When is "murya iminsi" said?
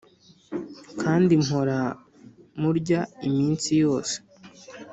2.61-3.69